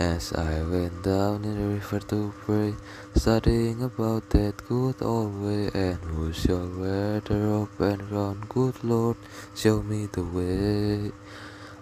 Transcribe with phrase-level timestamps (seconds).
[0.00, 2.74] As I went down in the river to pray,
[3.14, 8.46] studying about that good old way, and who shall wear the robe and crown?
[8.48, 9.18] Good Lord,
[9.54, 11.12] show me the way.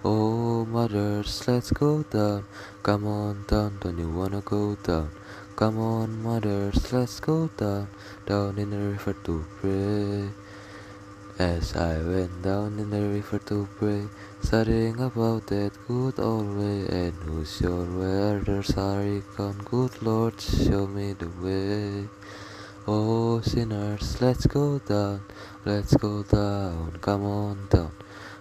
[0.05, 2.43] Oh, mothers, let's go down.
[2.83, 5.13] Come on down, don't you wanna go down?
[5.55, 7.87] Come on, mothers, let's go down,
[8.27, 10.48] down in the river to pray.
[11.39, 14.09] As I went down in the river to pray,
[14.43, 19.63] studying about that good old way, and who shall wear the starry crown?
[19.65, 22.09] Good Lord, show me the way.
[22.89, 25.23] Oh, sinners, let's go down,
[25.65, 27.93] let's go down, come on down.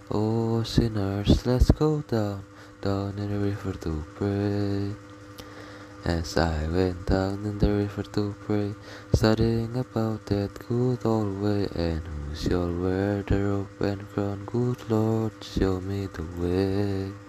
[0.10, 2.46] Oh, sinners, let's go down,
[2.82, 4.96] down in the river to pray.
[6.04, 8.74] As I went down in the river to pray,
[9.14, 12.02] studying about that good old way, and
[12.38, 14.44] shall wear the robe and crown?
[14.46, 17.27] Good Lord, show me the way.